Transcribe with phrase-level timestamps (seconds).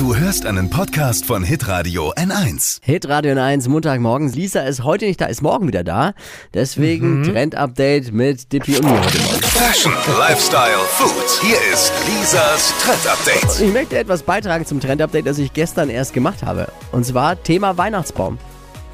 [0.00, 2.78] Du hörst einen Podcast von Hitradio N1.
[2.80, 4.34] Hitradio 1, Montagmorgens.
[4.34, 6.14] Lisa ist heute nicht da, ist morgen wieder da.
[6.54, 9.42] Deswegen Trend-Update mit Dippy und mir heute Morgen.
[9.42, 11.42] Fashion, Lifestyle, Food.
[11.42, 13.60] Hier ist Lisas Trend Update.
[13.60, 16.68] Ich möchte etwas beitragen zum Trend-Update, das ich gestern erst gemacht habe.
[16.92, 18.38] Und zwar Thema Weihnachtsbaum.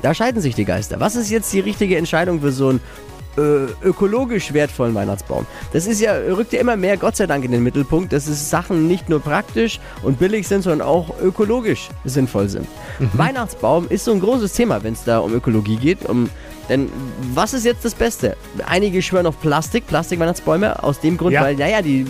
[0.03, 0.99] Da scheiden sich die Geister.
[0.99, 2.81] Was ist jetzt die richtige Entscheidung für so einen
[3.37, 5.47] ökologisch wertvollen Weihnachtsbaum?
[5.73, 8.51] Das ist ja, rückt ja immer mehr, Gott sei Dank, in den Mittelpunkt, dass es
[8.51, 12.67] Sachen nicht nur praktisch und billig sind, sondern auch ökologisch sinnvoll sind.
[13.13, 16.07] Weihnachtsbaum ist so ein großes Thema, wenn es da um Ökologie geht.
[16.09, 16.29] Um,
[16.69, 16.91] denn
[17.35, 18.37] was ist jetzt das Beste?
[18.67, 21.43] Einige schwören auf Plastik, Plastik-Weihnachtsbäume, aus dem Grund, Ja.
[21.43, 22.05] weil, naja, die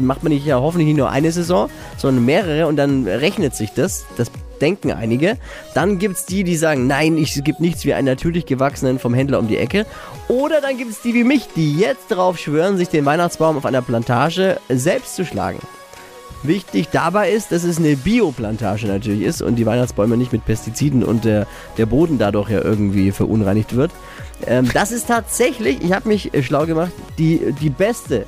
[0.00, 3.70] macht man nicht ja hoffentlich nicht nur eine Saison, sondern mehrere und dann rechnet sich
[3.70, 4.04] das.
[4.16, 5.36] Das denken einige.
[5.74, 9.38] Dann gibt's die, die sagen, nein, es gibt nichts wie einen natürlich gewachsenen vom Händler
[9.38, 9.86] um die Ecke.
[10.28, 13.82] Oder dann gibt's die wie mich, die jetzt darauf schwören, sich den Weihnachtsbaum auf einer
[13.82, 15.58] Plantage selbst zu schlagen.
[16.42, 21.04] Wichtig dabei ist, dass es eine Bioplantage natürlich ist und die Weihnachtsbäume nicht mit Pestiziden
[21.04, 23.90] und der, der Boden dadurch ja irgendwie verunreinigt wird.
[24.46, 28.24] Ähm, das ist tatsächlich, ich habe mich schlau gemacht, die, die beste,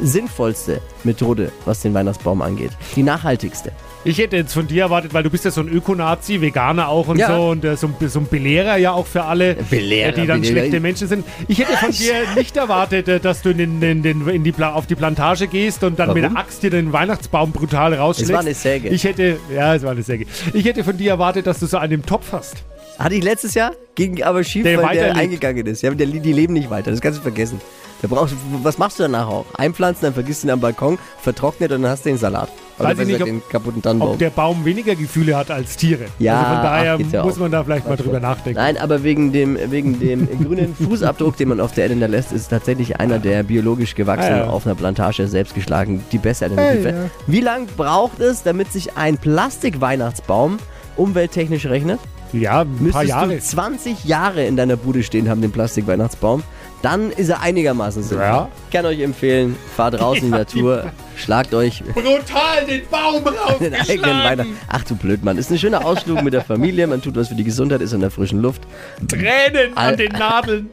[0.00, 2.70] sinnvollste Methode, was den Weihnachtsbaum angeht.
[2.94, 3.72] Die nachhaltigste.
[4.04, 7.08] Ich hätte jetzt von dir erwartet, weil du bist ja so ein Ökonazi, Veganer auch
[7.08, 7.36] und Ja.
[7.36, 10.26] so und äh, so, ein, so ein Belehrer ja auch für alle, Belehrer, äh, die
[10.26, 10.60] dann Belehrer.
[10.60, 11.24] schlechte Menschen sind.
[11.48, 14.94] Ich hätte von dir nicht erwartet, äh, dass du in in in die auf die
[14.94, 16.34] Plantage gehst und dann mit Warum?
[16.34, 18.30] der Axt dir den Weihnachtsbaum brutal rausschlägst.
[18.30, 18.88] Es war eine Säge.
[18.90, 20.26] Ich hätte, ja, es war eine Säge.
[20.52, 22.62] Ich hätte von dir erwartet, dass du so einen Topf hast.
[22.98, 25.82] Hatte ich letztes Jahr, ging aber schief, Der weil der eingegangen ist.
[25.82, 27.60] Ja, der, die leben nicht weiter, das kannst du vergessen.
[28.02, 29.46] Da brauchst, was machst du danach auch?
[29.54, 32.50] Einpflanzen, dann vergisst du ihn am Balkon, vertrocknet und dann hast du den Salat.
[32.78, 34.10] Oder Weiß ich nicht, ob- den kaputten Tannenbaum.
[34.10, 36.04] Ob der Baum weniger Gefühle hat als Tiere.
[36.18, 38.58] Ja, also von daher ach, ja muss man da vielleicht mal drüber nachdenken.
[38.60, 42.48] Nein, aber wegen dem, wegen dem grünen Fußabdruck, den man auf der Erde hinterlässt, ist
[42.48, 44.46] tatsächlich einer, der biologisch gewachsen Ah, ja.
[44.48, 46.88] auf einer Plantage selbst geschlagen die beste Alternative.
[46.90, 47.10] Ah, ja.
[47.26, 50.58] Wie lang braucht es, damit sich ein Plastikweihnachtsbaum
[50.96, 51.98] umwelttechnisch rechnet?
[52.32, 53.34] Ja, ein paar Müsstest Jahre.
[53.36, 56.42] du 20 Jahre in deiner Bude stehen haben, den Plastikweihnachtsbaum,
[56.86, 58.26] dann ist er einigermaßen sinnvoll.
[58.26, 58.48] Ja.
[58.68, 63.24] Ich kann euch empfehlen, fahrt raus in die Ja, Natur, schlagt euch Brutal den Baum
[63.60, 64.56] den eigenen Weihnachten.
[64.68, 67.44] Ach du Blödmann, ist ein schöner Ausflug mit der Familie, man tut was für die
[67.44, 68.62] Gesundheit, ist in der frischen Luft.
[69.08, 70.70] Tränen Al- an den Nadeln.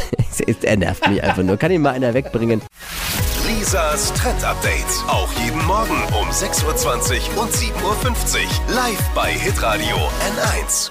[0.62, 1.56] er nervt mich einfach nur.
[1.56, 2.62] Kann ihn mal einer wegbringen?
[3.46, 4.72] Lisas Trend Update.
[5.08, 6.64] Auch jeden Morgen um 6.20
[7.36, 8.74] Uhr und 7.50 Uhr.
[8.74, 10.90] Live bei Hitradio N1.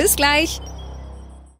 [0.01, 0.59] Bis gleich.